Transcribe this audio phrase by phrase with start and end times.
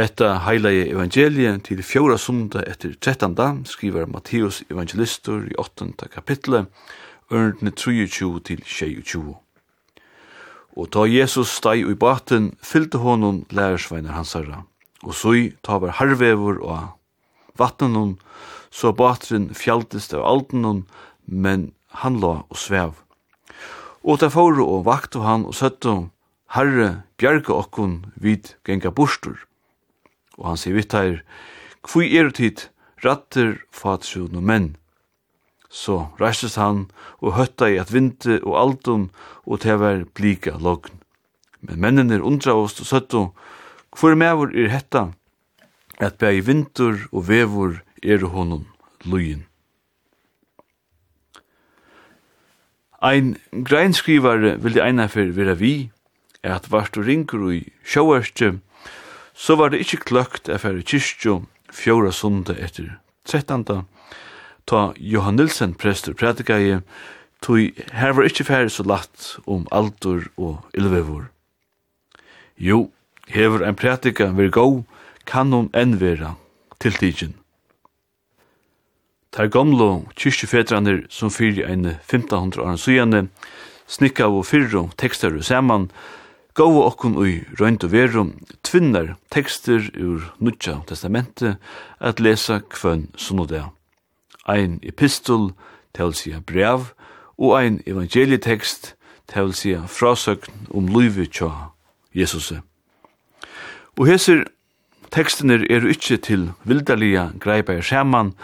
[0.00, 5.90] Hetta heilige evangeliet til fjóra sunda etter trettanda skriver Matteus evangelistur i 8.
[6.08, 6.70] kapitlet,
[7.28, 9.34] ørndne 23 til 22.
[10.80, 14.62] Og ta Jesus steg i baten, fyllte honom lærersveiner hansara,
[15.04, 18.16] og så ta var harvevor og vattnen
[18.72, 20.86] så batren fjaltist av alten
[21.26, 22.96] men han la og svev.
[24.00, 26.08] Og ta fóru og vaktu han og søttu,
[26.56, 29.36] Herre, bjerga okkun vid genga bostur,
[30.40, 31.20] og han sier vittar,
[31.86, 32.66] kvui er tid
[33.04, 34.70] ratter fatsjon og menn.
[35.70, 36.88] Så reistes han
[37.20, 39.10] og høtta i at vinte og aldun
[39.46, 40.96] og tever blika logn.
[41.60, 43.22] Men mennene er undraost og søtto,
[43.94, 45.10] hvor mevor er hetta,
[46.00, 48.64] at bæg vintur og vevor er honom
[49.04, 49.44] lujen.
[53.00, 55.90] Ein greinskrivar vil det eina fyrir vera vi,
[56.44, 58.58] er at varst og ringur i sjåarstje,
[59.34, 63.86] så var det ikkje kløkt af er i kyrkjo fjóra sunde etter 13.
[64.66, 66.82] Ta Johan Nilsen prestur prædikaje,
[67.42, 67.58] tog
[67.92, 71.30] her var ikkje færre så latt om aldur og ilvevor.
[72.58, 72.90] Jo,
[73.28, 74.84] hever en prædika vir gau,
[75.26, 76.34] kan hon enn vera
[76.80, 77.34] til tidsin.
[79.32, 83.28] Ta gamlo kyrkjefedraner som fyrir ein 1500 år sujane,
[83.86, 85.90] snikka og fyrro tekstar saman,
[86.54, 88.30] Gåa okkun ui røynd og verum
[88.66, 91.58] tvinnar tekster ur Nudja testamente
[92.00, 93.68] at lesa kvønn sunnodea.
[94.50, 95.52] Ein epistol
[95.94, 96.90] til sia brev,
[97.38, 98.96] og ein evangelietekst,
[99.30, 101.70] til sia frasøgn om luivi tja
[102.14, 102.50] Jesus.
[103.94, 104.42] Og hesir
[105.14, 108.34] tekstene er ikkje til vildalia greipa i skjeman,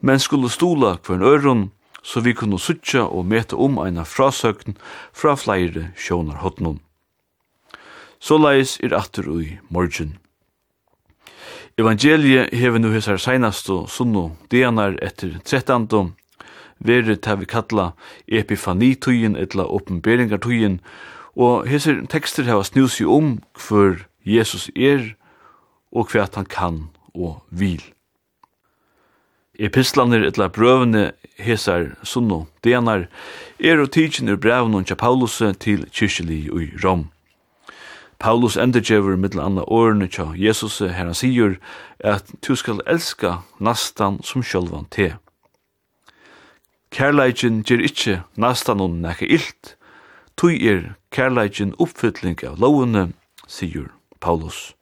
[0.00, 1.70] men skulle stola kvønn øron,
[2.02, 4.78] så vi kunne sutja og meta om eina frasøkn
[5.12, 6.78] fra flere sjånar hotnum.
[8.20, 10.16] Så leis er atur ui morgen.
[11.78, 16.14] Evangeliet hever nu hessar seinastu sunnu dianar etter trettandum,
[16.80, 17.92] veri ta vi kalla
[18.28, 20.78] epifanitøyen etla oppenberingartøyen
[21.36, 25.12] og hesar tekster hava snusi om hver Jesus er
[25.92, 26.78] og hva han kan
[27.14, 27.82] og vil.
[29.60, 33.04] Epistlaner etla brøvene hesar sunnu dianar
[33.60, 37.10] er og tidsin ur brevnum tja Paulus til kyrkjeli i Rom.
[38.18, 41.58] Paulus endegjever mittel anna årene tja Jesus her han sier
[42.00, 45.12] at du skal elska nastan som sjølvan te.
[46.90, 49.74] Kærleikin gjer ikkje nastan hon nekka illt,
[50.36, 53.10] tui er kærleikin oppfylling av lovene,
[53.46, 53.90] sier
[54.20, 54.72] Paulus.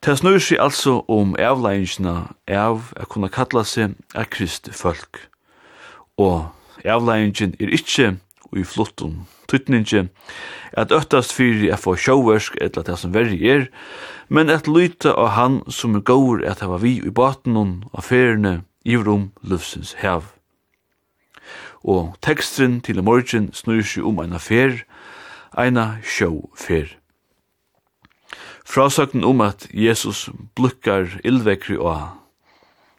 [0.00, 5.26] Det snur seg altså om avleggingene av a kunna kalla seg a kristi folk.
[6.16, 6.48] Og
[6.84, 8.14] avleggingen er ikke
[8.52, 9.26] og i flottum.
[9.48, 10.08] Tøytningi
[10.72, 13.68] at öttast fyrir at få sjóversk etla det som verri er,
[14.28, 18.60] men at lyta av han som er gaur at hava vi i batenun av feriene
[18.84, 20.30] i rom lufsins hev.
[21.82, 24.84] Og tekstrin til i morgen snur seg om eina fer,
[25.56, 26.96] eina sjóu fer.
[28.70, 32.12] Frasakten om at Jesus blukkar ildvekri og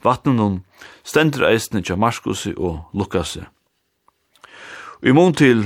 [0.03, 0.63] vatnenon
[1.07, 3.45] stendur eisne tja Marskusi og Lukasi.
[5.03, 5.63] Vi mån til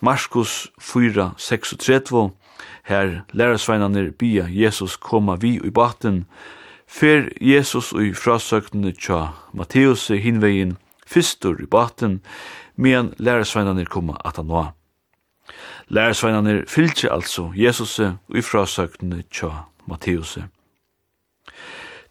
[0.00, 2.30] Marskos 4, 36,
[2.84, 6.24] her lærersveinane bia Jesus koma vi i baten,
[6.88, 10.74] fer Jesus i frasøknene tja Matteus hinvegin
[11.06, 12.18] fyrstur i baten,
[12.76, 14.72] medan lærersveinane koma at han var.
[15.88, 18.00] Lærersveinane fylltje altså Jesus
[18.34, 19.52] i frasøknene tja
[19.86, 20.38] Matteus.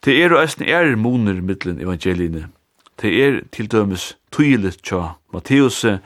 [0.05, 2.47] Det er og eisen er moner middelen evangeliene.
[3.01, 5.99] Det er til dømes tydelig tja Matteus, og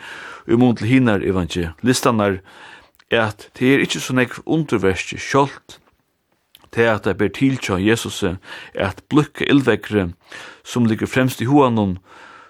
[0.48, 2.40] i imot til hinar evangelistanar,
[3.12, 5.80] er at det er ikkje så nekv underverst sjoldt,
[6.72, 8.38] til at det ber til tja Jesus er
[8.76, 10.12] at blukka ildvekkere
[10.64, 11.98] som ligger fremst i hoanon,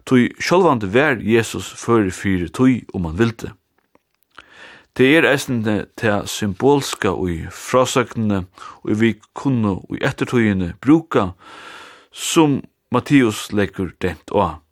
[0.06, 3.52] tog sjolvande vær Jesus fyrir fyrir tog om han vilte.
[4.98, 8.46] Det er eisen til symbolska og i frasøknene
[8.82, 11.30] og vi kunne og i ettertøyene bruka
[12.12, 14.64] som Mattius legger dent av.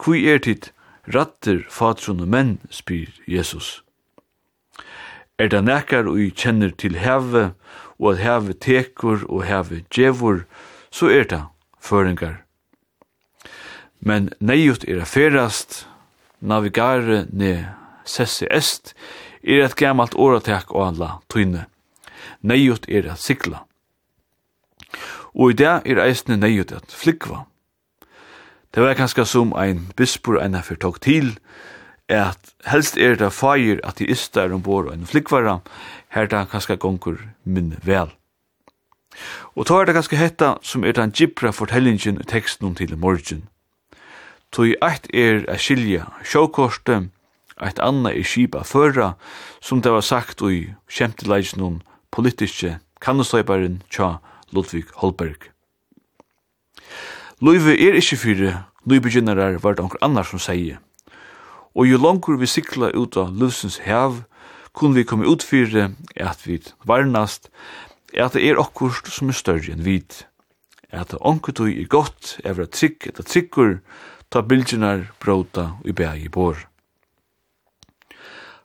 [0.00, 0.70] Hvor er tid
[1.06, 3.82] rattir fatrunne menn, spyr Jesus.
[5.38, 7.52] Er det nekkar og kjenner til heve,
[7.98, 10.44] og at heve tekur og heve djevor,
[10.90, 11.42] så er det
[11.80, 12.42] føringar.
[14.00, 15.86] Men neiut er ferast,
[16.40, 17.54] navigare ne
[18.04, 18.94] sesse est,
[19.42, 21.66] er et gammalt åratek og anla tøyne.
[22.44, 23.64] Neiut er a sikla.
[25.34, 27.44] Og i det er eisne neiut at flikva.
[28.74, 31.36] Det var kanskje som ein bispor enn jeg tok til,
[32.10, 35.60] at helst er det feir ateister ombord og en flikvara,
[36.10, 38.10] her da kanskje gonger minn vel.
[39.54, 43.46] Og ta er det ganske hetta som er den gypra fortellingen i teksten til morgen.
[44.50, 47.12] Toi eit er a skilja sjåkortet,
[47.62, 49.14] eit anna er skipa føra,
[49.62, 54.16] som det var sagt i kjemteleisen om politiske kannestøybaren tja
[54.50, 55.53] Ludvig Holberg.
[57.42, 58.52] Løyve er ikkje fyrir
[58.86, 60.78] var det anker annar som sier.
[61.74, 64.22] Og jo langur vi sikla ut av løvsens hev,
[64.72, 67.50] kun vi komme ut fyrir at vi varnast,
[68.14, 70.24] at det er okkurst som er større enn vid.
[70.92, 73.80] At det onkurtøy er godt, evra trygg etter tryggur,
[74.30, 76.30] ta bildjinar bråta og i bæg i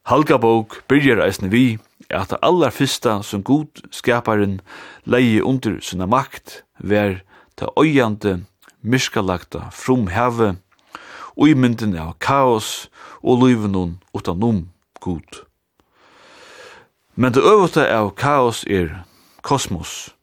[0.05, 1.79] Halga bók byrjar eisne vi,
[2.09, 4.61] at det allar fyrsta som god skaparen
[5.05, 7.23] leie under sinna makt, ver
[7.55, 8.45] ta øyande
[8.81, 10.55] miskalagta frumhave,
[11.39, 12.89] og i mynden av kaos
[13.23, 14.67] og løyvenon utanom
[14.99, 15.43] god.
[17.15, 19.03] Men det øvete av kaos er
[19.41, 20.15] kosmos,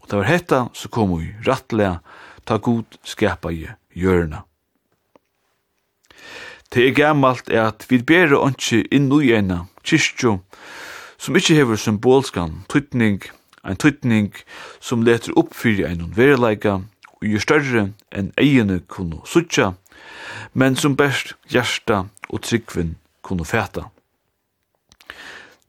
[0.00, 1.98] og det var hetta som kom i rattlega
[2.44, 3.66] ta god skapa i
[3.96, 4.44] hjørna.
[6.74, 10.40] Det er gammalt er at vi bere åndsje inn i ena kyrkjo
[11.16, 13.22] som ikkje hever symbolskan tøytning,
[13.64, 14.32] ein tøytning
[14.80, 16.80] som leter opp fyrir ein verleika
[17.24, 19.72] og jo større enn egene kunne suttja,
[20.52, 22.94] men som best hjersta og tryggvin
[23.24, 23.88] kunne fæta.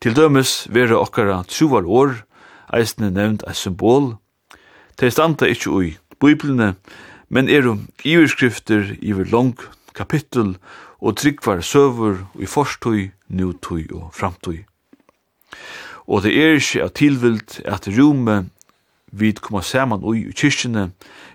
[0.03, 2.17] Til dømes vera okkara truvar år,
[2.75, 4.15] eisne nevnt eit symbol,
[4.95, 5.87] Tei standa ikkje ui
[6.23, 6.75] biblene,
[7.27, 7.73] men eru
[8.07, 9.57] iverskrifter iver lang
[9.95, 10.53] kapittel
[11.03, 14.63] og tryggvar søver i forstøy, nutøy og framtøy.
[16.07, 18.45] Og det er ikkje av tilvilt at rume
[19.15, 20.89] vi koma saman ui i kyrkjene,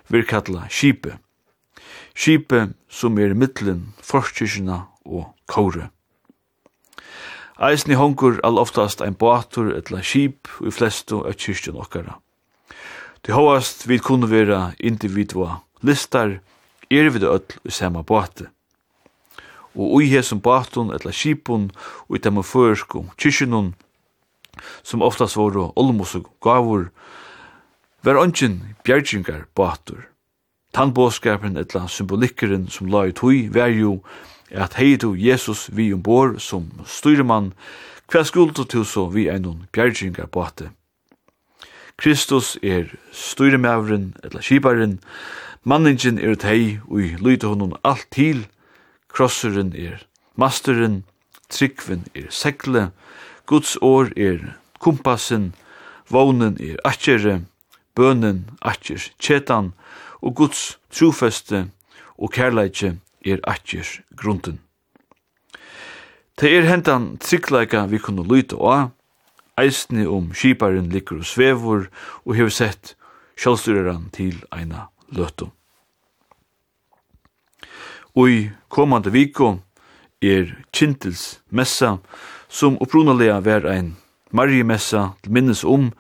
[0.09, 1.17] vi kallar Kipe.
[2.15, 5.89] Kipe som er i middelen, forskyrkjene og kåre.
[7.61, 12.17] Eisen i hongur all oftast ein båtur etla skip og i flestu av kyrkjen okkara.
[13.21, 16.39] Til hovast vi kunne vera individua listar,
[16.91, 18.49] er vi det öll i sama båte.
[19.77, 21.69] Og ui hesum båtun etla skipun
[22.09, 23.75] og i dem førsku kyrkjenun,
[24.83, 26.89] som oftast voru olmos og gavur,
[28.03, 30.09] var ongen bjergingar båtur.
[30.73, 34.01] Tan båskapen etla symbolikkeren som la i tui var jo
[34.51, 37.53] at heitu Jesus vi ombor som styremann
[38.11, 40.71] hver skuldu til så vi einon bjergingar båte.
[42.01, 45.01] Kristus er styremævren etla kiparen,
[45.65, 48.47] manningin er tei ui lyte honom alt til,
[49.13, 50.01] krosseren er
[50.37, 51.05] masteren,
[51.51, 52.91] tryggven er sekle,
[53.47, 55.53] Guds år er kompassen,
[56.09, 57.41] vånen er atjere,
[57.95, 59.73] bønnen, atjer, tjetan
[60.21, 61.69] og Guds trofeste
[62.19, 62.97] og kærleitje
[63.27, 64.61] er atjer grunden.
[66.41, 68.91] Det er hentan tryggleika vi kunne lyte av,
[69.61, 71.89] eisne om skiparen liker og svevor
[72.25, 72.95] og hever sett
[73.41, 75.53] sjálfstyreran til eina løtum.
[78.17, 79.59] Og i komande viko
[80.23, 81.99] er Kintels messa,
[82.49, 83.95] som opprunalega var ein
[84.33, 85.91] marjemessa til minnes om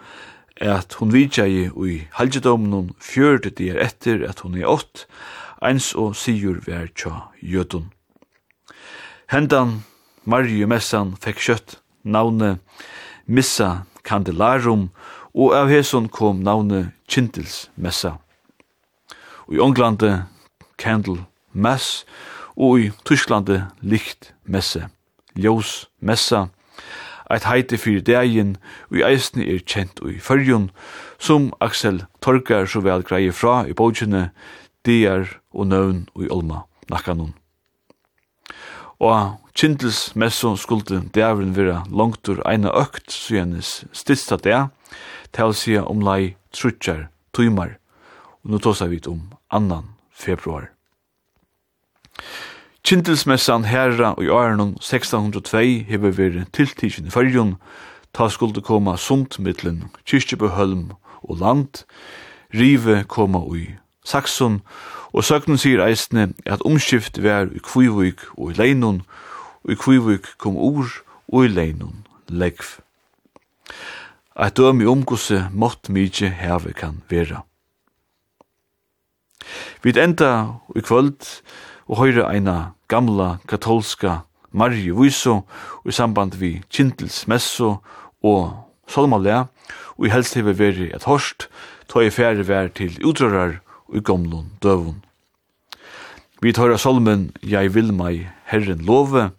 [0.60, 5.06] at hon i ui halgedomen fjörde dier etter at hon er ått,
[5.62, 7.90] eins og sigur vær tja jötun.
[9.28, 9.84] Hendan
[10.24, 12.58] Marju Messan fekk kjøtt navne
[13.26, 14.90] Missa Candelarum,
[15.34, 18.18] og av heson kom navne Kintils Messa.
[19.48, 20.26] Og i Ånglande
[20.76, 22.04] Candle Mass,
[22.56, 24.90] og i Tysklande Licht Messe,
[25.36, 26.48] Ljós Messa,
[27.30, 28.56] eit heite fyrir degin,
[28.90, 30.70] og i eisne er kjent og i fyrjun,
[31.18, 34.30] som Aksel Torgar så vel greier fra i bókjene,
[34.86, 37.34] dier og nøvn og i olma nakkanun.
[39.00, 44.66] Og kjintels messo skulde dævren vera langtur eina økt syenes stidsta dæ,
[45.32, 47.78] til sida om lei trutjar tuimar,
[48.42, 50.70] og nu tåsa vi om annan februar.
[52.90, 57.52] Kjindelsmessan herra og i åren 1602 hever vært tiltidsen i fyrjun,
[58.10, 60.88] ta skulde koma sunt mittlen kyrkjebehølm
[61.22, 61.84] og land,
[62.50, 64.58] rive koma ui Saxon,
[65.14, 69.04] og søgnen sier eisne at omskift var i Kvivuk og i Leinon,
[69.62, 70.90] og i Kvivuk kom ur
[71.30, 72.80] og i Leinon legv.
[74.34, 77.44] Eit døm i omgåse mått mykje heve kan vera.
[79.86, 81.22] Vi enda i kvöld
[81.90, 82.56] og høyre eina
[82.88, 84.20] gamla katolska
[84.54, 85.40] Marje Vyso
[85.82, 87.80] i samband vi Kintels Messo
[88.22, 88.52] og
[88.86, 89.48] Solmalea
[89.96, 91.48] og i helst hever veri et horst
[91.90, 93.58] ta i fære vær til utrørar
[93.90, 95.02] og i gamlun døvun.
[96.40, 99.32] Vi tar av solmen «Jeg vil meg Herren love».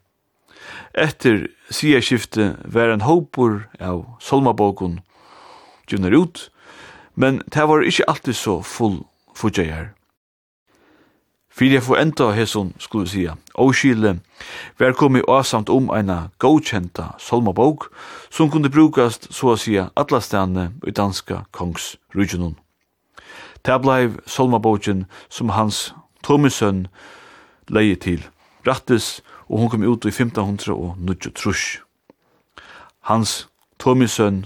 [0.92, 5.00] Etter siderskiftet var en håpur av solmabokun
[5.88, 6.44] gjønner ut,
[7.16, 9.00] men det var ikkje alltid så full
[9.34, 9.96] fudgeier.
[11.52, 14.20] Fyrir jeg får enda hesson, skulle jeg sija, åskile,
[14.80, 17.90] vi er kommet åsamt om eina godkjenta solmabok,
[18.32, 22.56] som kunne brukast, så å sija, atlastane i danska kongsrygjennom.
[23.66, 25.92] Det blei solmaboken som hans
[26.24, 26.88] Tomisønn
[27.68, 28.24] leie til
[28.68, 31.82] Rattis, og hon kom ut i 1593.
[33.10, 33.48] Hans
[33.80, 34.46] Tomisønn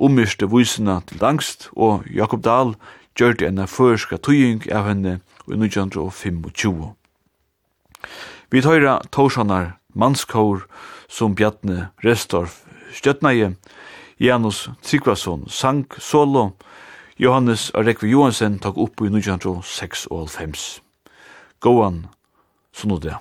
[0.00, 2.74] ummyrste vysina til angst, og Jakob Dahl
[3.18, 6.94] gjørte enn førska tøying av henne i 1925.
[8.50, 10.66] Vi tøyra Torsanar mannskår
[11.10, 12.62] som Bjartne Restorf
[12.92, 13.54] stjøtnaje,
[14.20, 16.50] Janus Tryggvason sang solo,
[17.16, 20.80] Johannes Arekve Johansen tok opp i 1996.
[21.60, 22.06] Gåan,
[22.72, 23.16] sånn og det.